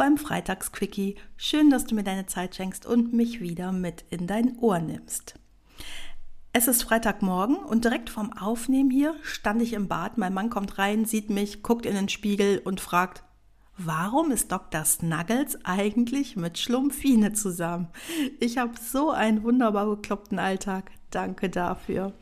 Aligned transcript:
Beim 0.00 0.16
Freitagsquickie. 0.16 1.16
Schön, 1.36 1.68
dass 1.68 1.84
du 1.84 1.94
mir 1.94 2.02
deine 2.02 2.24
Zeit 2.24 2.54
schenkst 2.54 2.86
und 2.86 3.12
mich 3.12 3.42
wieder 3.42 3.70
mit 3.70 4.02
in 4.08 4.26
dein 4.26 4.56
Ohr 4.56 4.78
nimmst. 4.78 5.34
Es 6.54 6.68
ist 6.68 6.84
Freitagmorgen 6.84 7.56
und 7.56 7.84
direkt 7.84 8.08
vorm 8.08 8.32
Aufnehmen 8.32 8.90
hier 8.90 9.14
stand 9.20 9.60
ich 9.60 9.74
im 9.74 9.88
Bad. 9.88 10.16
Mein 10.16 10.32
Mann 10.32 10.48
kommt 10.48 10.78
rein, 10.78 11.04
sieht 11.04 11.28
mich, 11.28 11.62
guckt 11.62 11.84
in 11.84 11.94
den 11.94 12.08
Spiegel 12.08 12.62
und 12.64 12.80
fragt, 12.80 13.24
Warum 13.76 14.30
ist 14.30 14.50
Dr. 14.50 14.86
Snuggles 14.86 15.58
eigentlich 15.64 16.34
mit 16.34 16.56
Schlumpfine 16.56 17.34
zusammen? 17.34 17.88
Ich 18.38 18.56
habe 18.56 18.72
so 18.80 19.10
einen 19.10 19.42
wunderbar 19.42 19.86
gekloppten 19.96 20.38
Alltag. 20.38 20.92
Danke 21.10 21.50
dafür. 21.50 22.14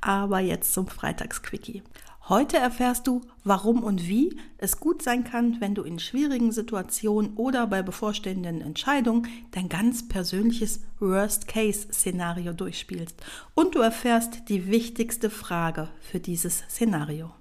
Aber 0.00 0.40
jetzt 0.40 0.72
zum 0.74 0.88
Freitagsquickie. 0.88 1.84
Heute 2.30 2.58
erfährst 2.58 3.08
du, 3.08 3.22
warum 3.42 3.82
und 3.82 4.06
wie 4.06 4.36
es 4.56 4.78
gut 4.78 5.02
sein 5.02 5.24
kann, 5.24 5.60
wenn 5.60 5.74
du 5.74 5.82
in 5.82 5.98
schwierigen 5.98 6.52
Situationen 6.52 7.34
oder 7.34 7.66
bei 7.66 7.82
bevorstehenden 7.82 8.60
Entscheidungen 8.60 9.26
dein 9.50 9.68
ganz 9.68 10.06
persönliches 10.06 10.78
Worst-Case-Szenario 11.00 12.52
durchspielst. 12.52 13.16
Und 13.54 13.74
du 13.74 13.80
erfährst 13.80 14.48
die 14.48 14.68
wichtigste 14.68 15.28
Frage 15.28 15.88
für 16.00 16.20
dieses 16.20 16.58
Szenario. 16.70 17.32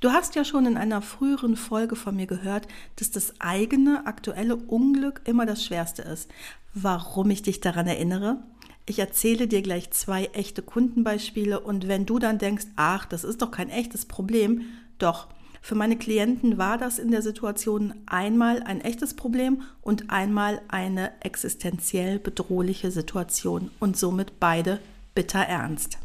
Du 0.00 0.10
hast 0.10 0.34
ja 0.34 0.44
schon 0.44 0.66
in 0.66 0.76
einer 0.76 1.00
früheren 1.00 1.56
Folge 1.56 1.96
von 1.96 2.14
mir 2.14 2.26
gehört, 2.26 2.68
dass 2.96 3.12
das 3.12 3.40
eigene 3.40 4.04
aktuelle 4.06 4.56
Unglück 4.56 5.22
immer 5.24 5.46
das 5.46 5.64
Schwerste 5.64 6.02
ist. 6.02 6.30
Warum 6.74 7.30
ich 7.30 7.40
dich 7.40 7.60
daran 7.60 7.86
erinnere? 7.86 8.42
Ich 8.84 8.98
erzähle 8.98 9.46
dir 9.46 9.62
gleich 9.62 9.90
zwei 9.92 10.24
echte 10.32 10.62
Kundenbeispiele 10.62 11.60
und 11.60 11.86
wenn 11.86 12.04
du 12.06 12.18
dann 12.18 12.38
denkst, 12.38 12.66
ach, 12.76 13.04
das 13.06 13.22
ist 13.22 13.40
doch 13.42 13.50
kein 13.50 13.70
echtes 13.70 14.06
Problem, 14.06 14.62
doch, 14.98 15.28
für 15.64 15.76
meine 15.76 15.96
Klienten 15.96 16.58
war 16.58 16.76
das 16.76 16.98
in 16.98 17.12
der 17.12 17.22
Situation 17.22 17.94
einmal 18.06 18.64
ein 18.64 18.80
echtes 18.80 19.14
Problem 19.14 19.62
und 19.80 20.10
einmal 20.10 20.60
eine 20.66 21.12
existenziell 21.20 22.18
bedrohliche 22.18 22.90
Situation 22.90 23.70
und 23.78 23.96
somit 23.96 24.40
beide 24.40 24.80
bitter 25.14 25.38
ernst. 25.38 25.98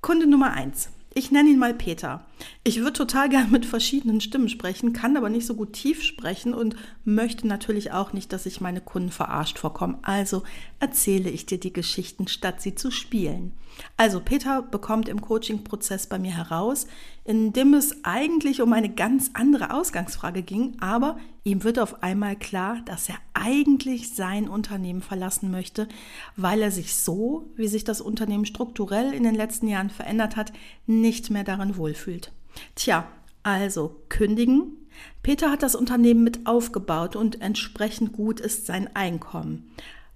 Kunde 0.00 0.28
Nummer 0.28 0.52
eins. 0.52 0.90
Ich 1.12 1.32
nenne 1.32 1.48
ihn 1.48 1.58
mal 1.58 1.74
Peter. 1.74 2.24
Ich 2.62 2.78
würde 2.78 2.92
total 2.92 3.28
gern 3.28 3.50
mit 3.50 3.66
verschiedenen 3.66 4.20
Stimmen 4.20 4.48
sprechen, 4.48 4.92
kann 4.92 5.16
aber 5.16 5.28
nicht 5.28 5.44
so 5.44 5.54
gut 5.54 5.72
tief 5.72 6.04
sprechen 6.04 6.54
und 6.54 6.76
möchte 7.04 7.48
natürlich 7.48 7.90
auch 7.90 8.12
nicht, 8.12 8.32
dass 8.32 8.44
sich 8.44 8.60
meine 8.60 8.80
Kunden 8.80 9.10
verarscht 9.10 9.58
vorkommen. 9.58 9.98
Also 10.02 10.44
erzähle 10.78 11.28
ich 11.28 11.46
dir 11.46 11.58
die 11.58 11.72
Geschichten, 11.72 12.28
statt 12.28 12.62
sie 12.62 12.76
zu 12.76 12.92
spielen. 12.92 13.52
Also 13.96 14.20
Peter 14.20 14.62
bekommt 14.62 15.08
im 15.08 15.20
Coaching-Prozess 15.20 16.06
bei 16.06 16.18
mir 16.20 16.36
heraus, 16.36 16.86
in 17.24 17.52
dem 17.52 17.74
es 17.74 18.04
eigentlich 18.04 18.62
um 18.62 18.72
eine 18.72 18.90
ganz 18.90 19.30
andere 19.34 19.72
Ausgangsfrage 19.74 20.42
ging, 20.42 20.76
aber 20.80 21.18
ihm 21.42 21.64
wird 21.64 21.80
auf 21.80 22.04
einmal 22.04 22.36
klar, 22.36 22.82
dass 22.84 23.08
er 23.08 23.16
eigentlich 23.40 24.14
sein 24.14 24.48
Unternehmen 24.48 25.02
verlassen 25.02 25.50
möchte, 25.50 25.88
weil 26.36 26.60
er 26.60 26.70
sich 26.70 26.94
so, 26.94 27.50
wie 27.56 27.68
sich 27.68 27.84
das 27.84 28.00
Unternehmen 28.00 28.44
strukturell 28.44 29.12
in 29.12 29.24
den 29.24 29.34
letzten 29.34 29.66
Jahren 29.66 29.90
verändert 29.90 30.36
hat, 30.36 30.52
nicht 30.86 31.30
mehr 31.30 31.44
darin 31.44 31.76
wohlfühlt. 31.76 32.32
Tja, 32.74 33.08
also 33.42 33.96
kündigen. 34.08 34.76
Peter 35.22 35.50
hat 35.50 35.62
das 35.62 35.74
Unternehmen 35.74 36.22
mit 36.22 36.46
aufgebaut 36.46 37.16
und 37.16 37.40
entsprechend 37.40 38.12
gut 38.12 38.40
ist 38.40 38.66
sein 38.66 38.94
Einkommen. 38.94 39.70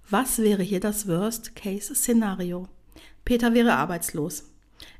Was 0.09 0.37
wäre 0.37 0.61
hier 0.61 0.79
das 0.79 1.07
Worst-Case-Szenario? 1.07 2.67
Peter 3.23 3.55
wäre 3.55 3.73
arbeitslos. 3.73 4.51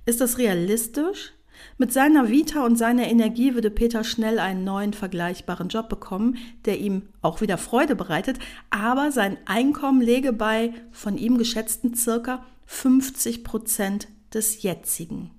Ist 0.05 0.21
das 0.21 0.39
realistisch? 0.39 1.33
Mit 1.77 1.91
seiner 1.91 2.29
Vita 2.29 2.65
und 2.65 2.77
seiner 2.77 3.07
Energie 3.07 3.53
würde 3.53 3.69
Peter 3.69 4.03
schnell 4.03 4.39
einen 4.39 4.63
neuen 4.63 4.93
vergleichbaren 4.93 5.69
Job 5.69 5.89
bekommen, 5.89 6.37
der 6.65 6.79
ihm 6.79 7.03
auch 7.21 7.41
wieder 7.41 7.57
Freude 7.57 7.95
bereitet, 7.95 8.39
aber 8.69 9.11
sein 9.11 9.37
Einkommen 9.45 10.01
läge 10.01 10.33
bei 10.33 10.73
von 10.91 11.17
ihm 11.17 11.37
geschätzten 11.37 11.95
circa 11.95 12.45
50 12.65 13.43
Prozent 13.43 14.07
des 14.33 14.63
jetzigen. 14.63 15.31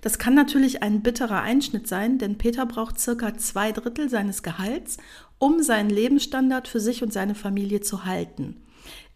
Das 0.00 0.18
kann 0.18 0.34
natürlich 0.34 0.82
ein 0.82 1.02
bitterer 1.02 1.42
Einschnitt 1.42 1.88
sein, 1.88 2.18
denn 2.18 2.38
Peter 2.38 2.66
braucht 2.66 2.98
circa 2.98 3.36
zwei 3.36 3.72
Drittel 3.72 4.08
seines 4.08 4.42
Gehalts, 4.42 4.96
um 5.38 5.62
seinen 5.62 5.90
Lebensstandard 5.90 6.68
für 6.68 6.80
sich 6.80 7.02
und 7.02 7.12
seine 7.12 7.34
Familie 7.34 7.80
zu 7.80 8.04
halten. 8.04 8.62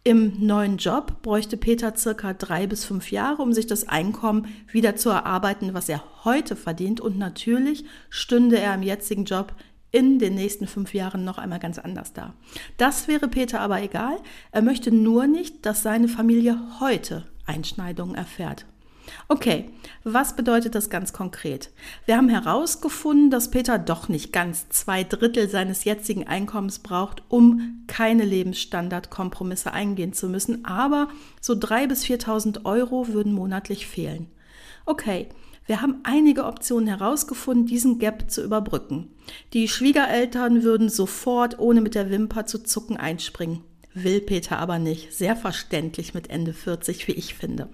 Im 0.03 0.45
neuen 0.45 0.77
Job 0.77 1.21
bräuchte 1.21 1.57
Peter 1.57 1.95
circa 1.95 2.33
drei 2.33 2.67
bis 2.67 2.85
fünf 2.85 3.11
Jahre, 3.11 3.41
um 3.41 3.51
sich 3.51 3.67
das 3.67 3.87
Einkommen 3.87 4.47
wieder 4.71 4.95
zu 4.95 5.09
erarbeiten, 5.09 5.73
was 5.73 5.89
er 5.89 6.03
heute 6.23 6.55
verdient. 6.55 7.01
Und 7.01 7.17
natürlich 7.17 7.83
stünde 8.09 8.57
er 8.57 8.75
im 8.75 8.81
jetzigen 8.81 9.25
Job 9.25 9.53
in 9.91 10.17
den 10.17 10.35
nächsten 10.35 10.67
fünf 10.67 10.93
Jahren 10.93 11.25
noch 11.25 11.37
einmal 11.37 11.59
ganz 11.59 11.79
anders 11.79 12.13
da. 12.13 12.33
Das 12.77 13.07
wäre 13.07 13.27
Peter 13.27 13.59
aber 13.59 13.81
egal. 13.81 14.17
Er 14.51 14.61
möchte 14.61 14.91
nur 14.91 15.27
nicht, 15.27 15.65
dass 15.65 15.83
seine 15.83 16.07
Familie 16.07 16.57
heute 16.79 17.27
Einschneidungen 17.45 18.15
erfährt. 18.15 18.65
Okay, 19.27 19.69
was 20.03 20.35
bedeutet 20.35 20.75
das 20.75 20.89
ganz 20.89 21.13
konkret? 21.13 21.71
Wir 22.05 22.17
haben 22.17 22.29
herausgefunden, 22.29 23.29
dass 23.29 23.51
Peter 23.51 23.77
doch 23.77 24.09
nicht 24.09 24.33
ganz 24.33 24.69
zwei 24.69 25.03
Drittel 25.03 25.49
seines 25.49 25.83
jetzigen 25.83 26.27
Einkommens 26.27 26.79
braucht, 26.79 27.23
um 27.29 27.83
keine 27.87 28.25
Lebensstandardkompromisse 28.25 29.73
eingehen 29.73 30.13
zu 30.13 30.29
müssen, 30.29 30.65
aber 30.65 31.09
so 31.41 31.55
drei 31.55 31.87
bis 31.87 32.03
4.000 32.05 32.65
Euro 32.65 33.07
würden 33.09 33.33
monatlich 33.33 33.87
fehlen. 33.87 34.27
Okay, 34.85 35.29
wir 35.65 35.83
haben 35.83 35.99
einige 36.01 36.45
Optionen 36.45 36.87
herausgefunden, 36.87 37.67
diesen 37.67 37.99
Gap 37.99 38.31
zu 38.31 38.43
überbrücken. 38.43 39.09
Die 39.53 39.67
Schwiegereltern 39.67 40.63
würden 40.63 40.89
sofort, 40.89 41.59
ohne 41.59 41.81
mit 41.81 41.93
der 41.93 42.09
Wimper 42.09 42.47
zu 42.47 42.63
zucken, 42.63 42.97
einspringen. 42.97 43.61
Will 43.93 44.21
Peter 44.21 44.57
aber 44.57 44.79
nicht. 44.79 45.13
Sehr 45.13 45.35
verständlich 45.35 46.15
mit 46.15 46.29
Ende 46.31 46.53
40, 46.53 47.07
wie 47.07 47.11
ich 47.11 47.35
finde. 47.35 47.69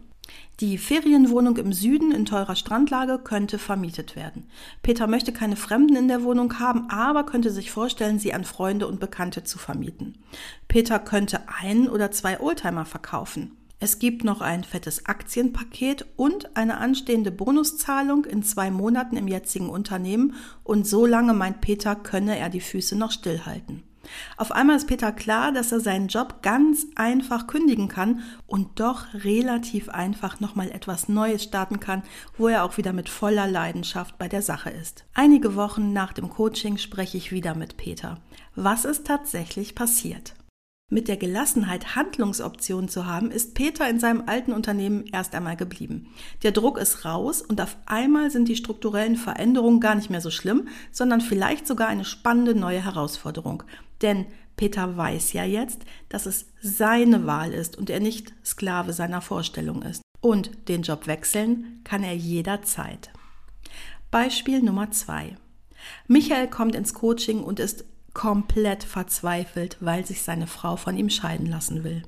Die 0.60 0.78
Ferienwohnung 0.78 1.58
im 1.58 1.74
Süden 1.74 2.12
in 2.12 2.26
teurer 2.26 2.56
Strandlage 2.56 3.20
könnte 3.20 3.60
vermietet 3.60 4.16
werden. 4.16 4.50
Peter 4.84 5.08
möchte 5.08 5.34
keine 5.34 5.58
Fremden 5.58 5.96
in 5.96 6.08
der 6.08 6.24
Wohnung 6.24 6.60
haben, 6.60 6.90
aber 6.90 7.26
könnte 7.26 7.52
sich 7.52 7.72
vorstellen, 7.72 8.20
sie 8.20 8.34
an 8.34 8.46
Freunde 8.46 8.88
und 8.88 9.00
Bekannte 9.00 9.44
zu 9.44 9.58
vermieten. 9.58 10.18
Peter 10.68 11.00
könnte 11.00 11.50
einen 11.50 11.90
oder 11.90 12.12
zwei 12.12 12.40
Oldtimer 12.40 12.86
verkaufen. 12.86 13.58
Es 13.80 14.00
gibt 14.00 14.24
noch 14.24 14.40
ein 14.40 14.64
fettes 14.64 15.06
Aktienpaket 15.06 16.06
und 16.16 16.56
eine 16.56 16.78
anstehende 16.78 17.32
Bonuszahlung 17.32 18.24
in 18.24 18.42
zwei 18.42 18.72
Monaten 18.72 19.18
im 19.18 19.28
jetzigen 19.28 19.70
Unternehmen 19.70 20.36
und 20.64 20.88
so 20.88 21.06
lange 21.06 21.34
meint 21.34 21.60
Peter, 21.60 21.96
könne 21.96 22.38
er 22.38 22.50
die 22.50 22.62
Füße 22.62 22.98
noch 22.98 23.12
stillhalten. 23.12 23.84
Auf 24.38 24.52
einmal 24.52 24.78
ist 24.78 24.88
Peter 24.88 25.12
klar, 25.12 25.52
dass 25.52 25.72
er 25.72 25.80
seinen 25.80 26.08
Job 26.08 26.42
ganz 26.42 26.88
einfach 26.96 27.48
kündigen 27.48 27.88
kann 27.88 28.22
und 28.48 28.80
doch 28.80 29.06
relativ 29.14 29.90
einfach 29.90 30.40
nochmal 30.40 30.72
etwas 30.72 31.10
Neues 31.10 31.44
starten 31.44 31.80
kann, 31.80 32.04
wo 32.38 32.48
er 32.48 32.64
auch 32.64 32.78
wieder 32.78 32.94
mit 32.94 33.10
voller 33.10 33.48
Leidenschaft 33.48 34.18
bei 34.18 34.28
der 34.28 34.42
Sache 34.42 34.70
ist. 34.70 35.06
Einige 35.14 35.56
Wochen 35.56 35.94
nach 35.94 36.14
dem 36.14 36.30
Coaching 36.30 36.78
spreche 36.78 37.18
ich 37.18 37.32
wieder 37.32 37.56
mit 37.56 37.78
Peter. 37.78 38.18
Was 38.56 38.86
ist 38.86 39.08
tatsächlich 39.08 39.76
passiert? 39.76 40.34
Mit 40.88 41.08
der 41.08 41.18
Gelassenheit, 41.18 41.96
Handlungsoptionen 41.96 42.90
zu 42.90 43.08
haben, 43.08 43.32
ist 43.32 43.56
Peter 43.56 43.90
in 43.90 44.00
seinem 44.00 44.24
alten 44.28 44.54
Unternehmen 44.54 45.06
erst 45.12 45.34
einmal 45.34 45.56
geblieben. 45.56 46.14
Der 46.44 46.52
Druck 46.52 46.78
ist 46.78 47.06
raus 47.06 47.42
und 47.42 47.60
auf 47.60 47.76
einmal 47.88 48.30
sind 48.30 48.48
die 48.48 48.56
strukturellen 48.56 49.16
Veränderungen 49.16 49.80
gar 49.80 49.96
nicht 49.96 50.12
mehr 50.12 50.22
so 50.22 50.30
schlimm, 50.30 50.68
sondern 50.92 51.22
vielleicht 51.22 51.66
sogar 51.66 51.88
eine 51.88 52.06
spannende 52.06 52.54
neue 52.54 52.86
Herausforderung. 52.86 53.64
Denn 54.04 54.28
Peter 54.58 54.96
weiß 54.96 55.34
ja 55.34 55.44
jetzt, 55.44 55.82
dass 56.08 56.28
es 56.28 56.46
seine 56.62 57.26
Wahl 57.26 57.52
ist 57.52 57.78
und 57.78 57.90
er 57.90 58.00
nicht 58.00 58.34
Sklave 58.46 58.94
seiner 58.94 59.22
Vorstellung 59.22 59.82
ist. 59.82 60.04
Und 60.22 60.52
den 60.68 60.84
Job 60.84 61.08
wechseln 61.08 61.82
kann 61.84 62.04
er 62.04 62.16
jederzeit. 62.16 63.10
Beispiel 64.12 64.62
Nummer 64.62 64.92
zwei. 64.92 65.36
Michael 66.08 66.48
kommt 66.48 66.76
ins 66.76 66.94
Coaching 66.94 67.44
und 67.44 67.60
ist 67.60 67.86
komplett 68.16 68.84
verzweifelt, 68.84 69.78
weil 69.82 70.08
sich 70.08 70.24
seine 70.24 70.48
Frau 70.48 70.78
von 70.78 70.98
ihm 70.98 71.12
scheiden 71.12 71.46
lassen 71.46 71.84
will. 71.84 72.02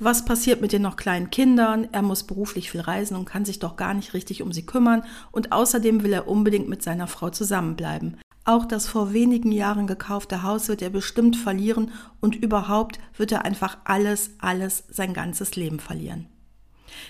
Was 0.00 0.24
passiert 0.24 0.60
mit 0.60 0.72
den 0.72 0.82
noch 0.82 0.96
kleinen 0.96 1.30
Kindern? 1.30 1.88
Er 1.92 2.02
muss 2.02 2.24
beruflich 2.24 2.70
viel 2.70 2.80
reisen 2.80 3.16
und 3.16 3.24
kann 3.24 3.44
sich 3.44 3.60
doch 3.60 3.76
gar 3.76 3.94
nicht 3.94 4.14
richtig 4.14 4.42
um 4.42 4.52
sie 4.52 4.66
kümmern 4.66 5.04
und 5.30 5.52
außerdem 5.52 6.02
will 6.02 6.12
er 6.12 6.28
unbedingt 6.28 6.68
mit 6.68 6.82
seiner 6.82 7.06
Frau 7.06 7.30
zusammenbleiben. 7.30 8.16
Auch 8.44 8.64
das 8.64 8.88
vor 8.88 9.12
wenigen 9.12 9.52
Jahren 9.52 9.86
gekaufte 9.86 10.42
Haus 10.42 10.68
wird 10.68 10.80
er 10.80 10.90
bestimmt 10.90 11.36
verlieren 11.36 11.90
und 12.20 12.34
überhaupt 12.34 12.98
wird 13.16 13.30
er 13.30 13.44
einfach 13.44 13.76
alles, 13.84 14.30
alles 14.38 14.84
sein 14.88 15.12
ganzes 15.12 15.54
Leben 15.54 15.80
verlieren. 15.80 16.26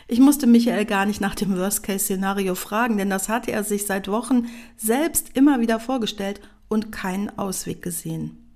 Ich 0.08 0.18
musste 0.18 0.48
Michael 0.48 0.84
gar 0.84 1.06
nicht 1.06 1.20
nach 1.20 1.36
dem 1.36 1.56
Worst-Case-Szenario 1.56 2.56
fragen, 2.56 2.98
denn 2.98 3.10
das 3.10 3.28
hatte 3.28 3.52
er 3.52 3.62
sich 3.62 3.86
seit 3.86 4.08
Wochen 4.08 4.46
selbst 4.76 5.36
immer 5.36 5.60
wieder 5.60 5.78
vorgestellt 5.78 6.40
und 6.68 6.92
keinen 6.92 7.38
Ausweg 7.38 7.82
gesehen. 7.82 8.48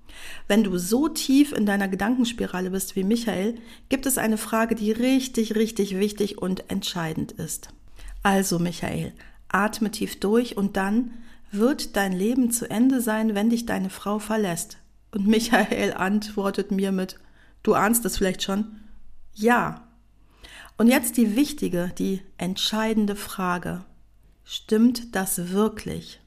Wenn 0.47 0.63
du 0.63 0.77
so 0.77 1.09
tief 1.09 1.51
in 1.51 1.65
deiner 1.65 1.87
Gedankenspirale 1.87 2.69
bist 2.69 2.95
wie 2.95 3.03
Michael, 3.03 3.55
gibt 3.89 4.05
es 4.05 4.17
eine 4.17 4.37
Frage, 4.37 4.75
die 4.75 4.91
richtig, 4.91 5.55
richtig 5.55 5.97
wichtig 5.97 6.37
und 6.37 6.69
entscheidend 6.69 7.31
ist. 7.33 7.69
Also 8.21 8.59
Michael, 8.59 9.13
atme 9.49 9.91
tief 9.91 10.19
durch 10.19 10.55
und 10.57 10.77
dann 10.77 11.11
wird 11.51 11.95
dein 11.95 12.13
Leben 12.13 12.51
zu 12.51 12.69
Ende 12.69 13.01
sein, 13.01 13.35
wenn 13.35 13.49
dich 13.49 13.65
deine 13.65 13.89
Frau 13.89 14.19
verlässt? 14.19 14.77
Und 15.11 15.27
Michael 15.27 15.93
antwortet 15.93 16.71
mir 16.71 16.91
mit, 16.91 17.19
du 17.61 17.75
ahnst 17.75 18.03
es 18.05 18.17
vielleicht 18.17 18.41
schon? 18.41 18.79
Ja. 19.33 19.87
Und 20.77 20.87
jetzt 20.87 21.17
die 21.17 21.35
wichtige, 21.35 21.91
die 21.97 22.21
entscheidende 22.37 23.15
Frage. 23.15 23.85
Stimmt 24.43 25.15
das 25.15 25.51
wirklich? 25.51 26.19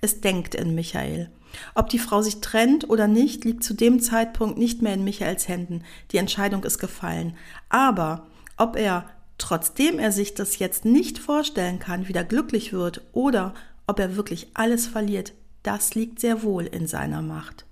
Es 0.00 0.20
denkt 0.20 0.54
in 0.54 0.74
Michael. 0.74 1.30
Ob 1.74 1.88
die 1.88 1.98
Frau 1.98 2.22
sich 2.22 2.40
trennt 2.40 2.88
oder 2.88 3.08
nicht, 3.08 3.44
liegt 3.44 3.64
zu 3.64 3.74
dem 3.74 4.00
Zeitpunkt 4.00 4.58
nicht 4.58 4.82
mehr 4.82 4.94
in 4.94 5.04
Michaels 5.04 5.48
Händen. 5.48 5.82
Die 6.12 6.18
Entscheidung 6.18 6.64
ist 6.64 6.78
gefallen. 6.78 7.36
Aber 7.68 8.26
ob 8.56 8.76
er, 8.76 9.08
trotzdem 9.38 9.98
er 9.98 10.12
sich 10.12 10.34
das 10.34 10.58
jetzt 10.58 10.84
nicht 10.84 11.18
vorstellen 11.18 11.78
kann, 11.78 12.08
wieder 12.08 12.24
glücklich 12.24 12.72
wird 12.72 13.02
oder 13.12 13.54
ob 13.86 13.98
er 13.98 14.16
wirklich 14.16 14.48
alles 14.54 14.86
verliert, 14.86 15.32
das 15.62 15.94
liegt 15.94 16.20
sehr 16.20 16.42
wohl 16.42 16.64
in 16.64 16.86
seiner 16.86 17.22
Macht. 17.22 17.64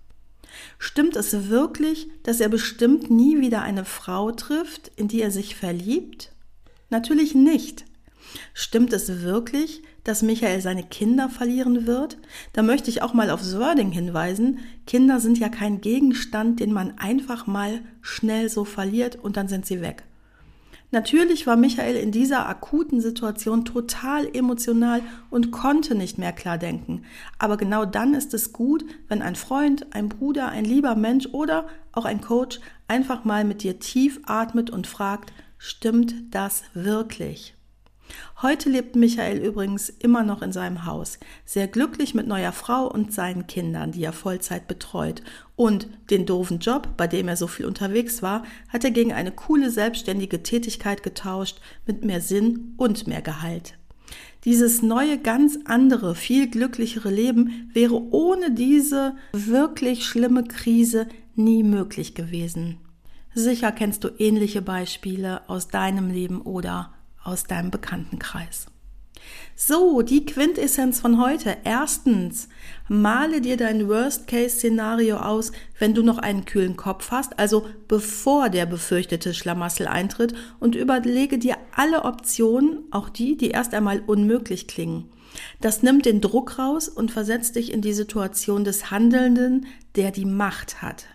Stimmt 0.78 1.16
es 1.16 1.48
wirklich, 1.48 2.08
dass 2.22 2.40
er 2.40 2.48
bestimmt 2.48 3.10
nie 3.10 3.40
wieder 3.40 3.62
eine 3.62 3.84
Frau 3.84 4.32
trifft, 4.32 4.90
in 4.96 5.08
die 5.08 5.20
er 5.20 5.30
sich 5.30 5.54
verliebt? 5.54 6.32
Natürlich 6.88 7.34
nicht. 7.34 7.84
Stimmt 8.54 8.92
es 8.92 9.22
wirklich, 9.22 9.82
dass 10.04 10.22
Michael 10.22 10.60
seine 10.60 10.82
Kinder 10.82 11.28
verlieren 11.28 11.86
wird? 11.86 12.18
Da 12.52 12.62
möchte 12.62 12.90
ich 12.90 13.02
auch 13.02 13.14
mal 13.14 13.30
aufs 13.30 13.56
Wording 13.56 13.90
hinweisen. 13.90 14.60
Kinder 14.86 15.20
sind 15.20 15.38
ja 15.38 15.48
kein 15.48 15.80
Gegenstand, 15.80 16.60
den 16.60 16.72
man 16.72 16.98
einfach 16.98 17.46
mal 17.46 17.80
schnell 18.02 18.48
so 18.48 18.64
verliert 18.64 19.16
und 19.16 19.36
dann 19.36 19.48
sind 19.48 19.66
sie 19.66 19.80
weg. 19.80 20.04
Natürlich 20.92 21.48
war 21.48 21.56
Michael 21.56 21.96
in 21.96 22.12
dieser 22.12 22.48
akuten 22.48 23.00
Situation 23.00 23.64
total 23.64 24.28
emotional 24.34 25.02
und 25.30 25.50
konnte 25.50 25.96
nicht 25.96 26.16
mehr 26.16 26.32
klar 26.32 26.58
denken. 26.58 27.02
Aber 27.38 27.56
genau 27.56 27.84
dann 27.84 28.14
ist 28.14 28.34
es 28.34 28.52
gut, 28.52 28.84
wenn 29.08 29.20
ein 29.20 29.34
Freund, 29.34 29.94
ein 29.94 30.08
Bruder, 30.08 30.48
ein 30.48 30.64
lieber 30.64 30.94
Mensch 30.94 31.26
oder 31.32 31.66
auch 31.92 32.04
ein 32.04 32.20
Coach 32.20 32.60
einfach 32.86 33.24
mal 33.24 33.44
mit 33.44 33.64
dir 33.64 33.80
tief 33.80 34.20
atmet 34.26 34.70
und 34.70 34.86
fragt, 34.86 35.32
stimmt 35.58 36.14
das 36.30 36.62
wirklich? 36.72 37.55
Heute 38.42 38.68
lebt 38.68 38.96
Michael 38.96 39.38
übrigens 39.38 39.88
immer 39.88 40.22
noch 40.22 40.42
in 40.42 40.52
seinem 40.52 40.84
Haus, 40.84 41.18
sehr 41.44 41.66
glücklich 41.68 42.14
mit 42.14 42.26
neuer 42.26 42.52
Frau 42.52 42.86
und 42.86 43.12
seinen 43.12 43.46
Kindern, 43.46 43.92
die 43.92 44.04
er 44.04 44.12
Vollzeit 44.12 44.68
betreut. 44.68 45.22
Und 45.56 45.88
den 46.10 46.26
doofen 46.26 46.58
Job, 46.58 46.90
bei 46.96 47.06
dem 47.06 47.28
er 47.28 47.36
so 47.36 47.46
viel 47.46 47.66
unterwegs 47.66 48.22
war, 48.22 48.44
hat 48.68 48.84
er 48.84 48.90
gegen 48.90 49.12
eine 49.12 49.32
coole 49.32 49.70
selbstständige 49.70 50.42
Tätigkeit 50.42 51.02
getauscht 51.02 51.60
mit 51.86 52.04
mehr 52.04 52.20
Sinn 52.20 52.74
und 52.76 53.06
mehr 53.06 53.22
Gehalt. 53.22 53.78
Dieses 54.44 54.82
neue, 54.82 55.18
ganz 55.18 55.58
andere, 55.64 56.14
viel 56.14 56.48
glücklichere 56.48 57.10
Leben 57.10 57.70
wäre 57.72 58.00
ohne 58.12 58.52
diese 58.52 59.16
wirklich 59.32 60.06
schlimme 60.06 60.44
Krise 60.44 61.08
nie 61.34 61.62
möglich 61.64 62.14
gewesen. 62.14 62.78
Sicher 63.34 63.72
kennst 63.72 64.04
du 64.04 64.08
ähnliche 64.18 64.62
Beispiele 64.62 65.48
aus 65.48 65.68
deinem 65.68 66.10
Leben 66.10 66.40
oder 66.40 66.94
aus 67.26 67.44
deinem 67.44 67.70
Bekanntenkreis. 67.70 68.66
So, 69.54 70.02
die 70.02 70.26
Quintessenz 70.26 71.00
von 71.00 71.20
heute. 71.20 71.56
Erstens, 71.64 72.48
male 72.88 73.40
dir 73.40 73.56
dein 73.56 73.88
Worst-Case-Szenario 73.88 75.16
aus, 75.16 75.52
wenn 75.78 75.94
du 75.94 76.02
noch 76.02 76.18
einen 76.18 76.44
kühlen 76.44 76.76
Kopf 76.76 77.10
hast, 77.10 77.38
also 77.38 77.66
bevor 77.88 78.50
der 78.50 78.66
befürchtete 78.66 79.34
Schlamassel 79.34 79.86
eintritt 79.86 80.34
und 80.60 80.74
überlege 80.74 81.38
dir 81.38 81.56
alle 81.74 82.04
Optionen, 82.04 82.80
auch 82.90 83.08
die, 83.08 83.36
die 83.36 83.50
erst 83.50 83.74
einmal 83.74 84.00
unmöglich 84.06 84.68
klingen. 84.68 85.10
Das 85.60 85.82
nimmt 85.82 86.06
den 86.06 86.20
Druck 86.20 86.58
raus 86.58 86.88
und 86.88 87.10
versetzt 87.10 87.56
dich 87.56 87.72
in 87.72 87.80
die 87.80 87.92
Situation 87.92 88.64
des 88.64 88.90
Handelnden, 88.90 89.66
der 89.96 90.10
die 90.10 90.24
Macht 90.24 90.82
hat. 90.82 91.06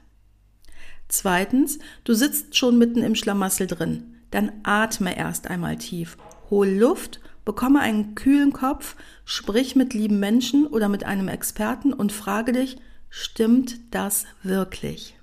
Zweitens, 1.08 1.80
du 2.04 2.14
sitzt 2.14 2.58
schon 2.58 2.78
mitten 2.78 3.04
im 3.04 3.16
Schlamassel 3.16 3.68
drin 3.68 4.21
dann 4.32 4.52
atme 4.64 5.18
erst 5.18 5.48
einmal 5.48 5.78
tief, 5.78 6.18
hol 6.50 6.68
Luft, 6.68 7.20
bekomme 7.46 7.80
einen 7.80 8.16
kühlen 8.16 8.54
Kopf, 8.54 8.96
sprich 9.26 9.76
mit 9.76 9.94
lieben 9.94 10.20
Menschen 10.20 10.68
oder 10.68 10.90
mit 10.90 11.04
einem 11.04 11.28
Experten 11.28 11.94
und 11.94 12.12
frage 12.12 12.52
dich, 12.54 12.78
stimmt 13.10 13.80
das 13.92 14.26
wirklich? 14.44 15.18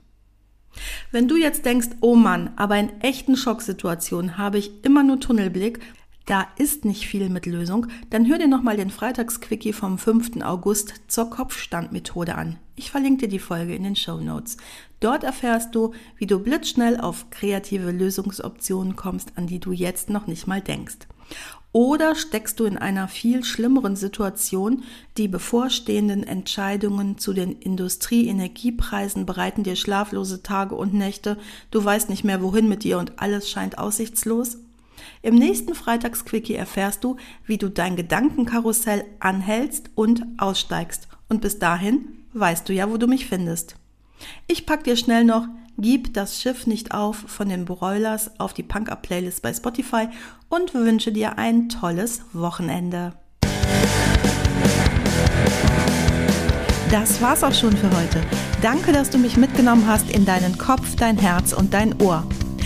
Wenn 1.10 1.28
du 1.28 1.37
jetzt 1.37 1.64
denkst, 1.64 1.88
oh 2.00 2.14
Mann, 2.14 2.52
aber 2.56 2.78
in 2.78 3.00
echten 3.00 3.37
Schocksituationen 3.37 4.38
habe 4.38 4.58
ich 4.58 4.84
immer 4.84 5.02
nur 5.02 5.20
Tunnelblick, 5.20 5.81
da 6.28 6.46
ist 6.56 6.84
nicht 6.84 7.06
viel 7.06 7.30
mit 7.30 7.46
Lösung, 7.46 7.86
dann 8.10 8.28
hör 8.28 8.36
dir 8.36 8.48
nochmal 8.48 8.76
den 8.76 8.90
Freitagsquickie 8.90 9.72
vom 9.72 9.96
5. 9.96 10.42
August 10.42 10.92
zur 11.08 11.30
Kopfstandmethode 11.30 12.34
an. 12.34 12.58
Ich 12.76 12.90
verlinke 12.90 13.22
dir 13.22 13.28
die 13.28 13.38
Folge 13.38 13.75
in 13.75 13.82
den 13.82 13.96
Show 13.96 14.19
Notes. 14.20 14.58
Dort 15.00 15.25
erfährst 15.25 15.75
du, 15.75 15.94
wie 16.19 16.26
du 16.26 16.38
blitzschnell 16.38 17.00
auf 17.00 17.30
kreative 17.30 17.92
Lösungsoptionen 17.92 18.94
kommst, 18.94 19.32
an 19.36 19.46
die 19.46 19.58
du 19.58 19.72
jetzt 19.72 20.10
noch 20.10 20.26
nicht 20.26 20.46
mal 20.46 20.60
denkst. 20.60 21.08
Oder 21.72 22.14
steckst 22.14 22.60
du 22.60 22.66
in 22.66 22.76
einer 22.76 23.08
viel 23.08 23.42
schlimmeren 23.42 23.96
Situation, 23.96 24.84
die 25.16 25.28
bevorstehenden 25.28 26.24
Entscheidungen 26.24 27.16
zu 27.16 27.32
den 27.32 27.52
Industrieenergiepreisen 27.52 29.24
bereiten 29.24 29.62
dir 29.62 29.76
schlaflose 29.76 30.42
Tage 30.42 30.74
und 30.74 30.92
Nächte, 30.92 31.38
du 31.70 31.82
weißt 31.82 32.10
nicht 32.10 32.24
mehr 32.24 32.42
wohin 32.42 32.69
mit 32.69 32.84
dir 32.84 32.98
und 32.98 33.19
alles 33.19 33.48
scheint 33.48 33.78
aussichtslos? 33.78 34.58
Im 35.22 35.34
nächsten 35.34 35.74
Freitagsquickie 35.74 36.54
erfährst 36.54 37.04
du, 37.04 37.16
wie 37.46 37.58
du 37.58 37.68
dein 37.68 37.96
Gedankenkarussell 37.96 39.04
anhältst 39.20 39.90
und 39.94 40.24
aussteigst. 40.38 41.08
Und 41.28 41.40
bis 41.40 41.58
dahin 41.58 42.08
weißt 42.32 42.68
du 42.68 42.72
ja, 42.72 42.90
wo 42.90 42.96
du 42.96 43.06
mich 43.06 43.26
findest. 43.26 43.76
Ich 44.46 44.66
pack 44.66 44.84
dir 44.84 44.96
schnell 44.96 45.24
noch 45.24 45.46
Gib 45.81 46.12
das 46.12 46.43
Schiff 46.43 46.67
nicht 46.67 46.93
auf 46.93 47.17
von 47.28 47.48
den 47.48 47.64
Broilers 47.64 48.32
auf 48.40 48.52
die 48.52 48.64
Punk-Up-Playlist 48.64 49.43
bei 49.43 49.55
Spotify 49.55 50.08
und 50.48 50.74
wünsche 50.74 51.12
dir 51.12 51.38
ein 51.38 51.69
tolles 51.69 52.22
Wochenende. 52.32 53.12
Das 56.90 57.22
war's 57.22 57.44
auch 57.44 57.55
schon 57.55 57.76
für 57.76 57.96
heute. 57.96 58.20
Danke, 58.60 58.90
dass 58.90 59.10
du 59.10 59.19
mich 59.19 59.36
mitgenommen 59.36 59.86
hast 59.86 60.10
in 60.10 60.26
deinen 60.26 60.58
Kopf, 60.58 60.96
dein 60.96 61.17
Herz 61.17 61.52
und 61.52 61.72
dein 61.72 62.02
Ohr. 62.02 62.26